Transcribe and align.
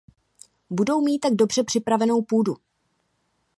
Budou 0.69 1.01
mít 1.01 1.19
tak 1.19 1.33
dobře 1.33 1.63
připravenou 1.63 2.21
půdu. 2.21 2.55